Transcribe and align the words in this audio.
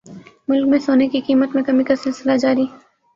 ملک 0.47 0.67
میں 0.67 0.79
سونے 0.79 1.07
کی 1.07 1.19
قیمت 1.21 1.55
میں 1.55 1.63
کمی 1.63 1.83
کا 1.83 1.95
سلسلہ 1.95 2.37
جاری 2.37 2.65